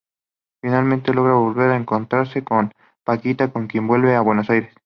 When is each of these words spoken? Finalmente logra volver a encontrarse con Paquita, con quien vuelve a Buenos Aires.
Finalmente 0.63 1.13
logra 1.13 1.33
volver 1.35 1.69
a 1.69 1.75
encontrarse 1.75 2.43
con 2.43 2.73
Paquita, 3.03 3.53
con 3.53 3.67
quien 3.67 3.85
vuelve 3.85 4.15
a 4.15 4.21
Buenos 4.21 4.49
Aires. 4.49 4.73